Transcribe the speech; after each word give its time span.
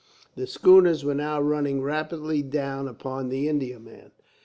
The 0.35 0.47
schooners 0.47 1.05
were 1.05 1.13
now 1.13 1.39
running 1.39 1.79
rapidly 1.83 2.41
down 2.41 2.87
upon 2.87 3.29
the 3.29 3.47
Indiaman. 3.47 4.09